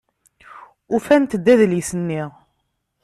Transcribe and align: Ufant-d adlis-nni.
Ufant-d 0.95 1.45
adlis-nni. 1.53 2.23